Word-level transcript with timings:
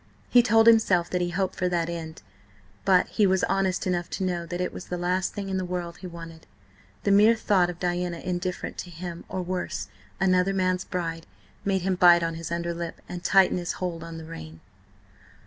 He 0.31 0.41
told 0.41 0.65
himself 0.65 1.11
that 1.11 1.21
he 1.21 1.29
hoped 1.29 1.53
for 1.53 1.69
that 1.69 1.87
end, 1.87 2.23
but 2.85 3.05
he 3.09 3.27
was 3.27 3.43
honest 3.43 3.85
enough 3.85 4.09
to 4.15 4.23
know 4.23 4.47
that 4.47 4.59
it 4.59 4.73
was 4.73 4.85
the 4.87 4.97
last 4.97 5.35
thing 5.35 5.47
in 5.47 5.57
the 5.57 5.63
world 5.63 5.97
he 5.97 6.07
wanted. 6.07 6.47
The 7.03 7.11
mere 7.11 7.35
thought 7.35 7.69
of 7.69 7.77
Diana 7.79 8.17
indifferent 8.17 8.79
to 8.79 8.89
him, 8.89 9.25
or 9.29 9.43
worse, 9.43 9.89
another 10.19 10.55
man's 10.55 10.85
bride, 10.85 11.27
made 11.63 11.83
him 11.83 11.93
bite 11.93 12.23
on 12.23 12.33
his 12.33 12.51
underlip 12.51 12.99
and 13.07 13.23
tighten 13.23 13.59
his 13.59 13.73
hold 13.73 14.03
on 14.03 14.17
the 14.17 14.25
rein. 14.25 14.59